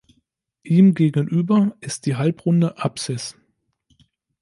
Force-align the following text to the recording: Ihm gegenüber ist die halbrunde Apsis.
Ihm 0.63 0.95
gegenüber 0.95 1.77
ist 1.79 2.07
die 2.07 2.15
halbrunde 2.15 2.79
Apsis. 2.79 3.37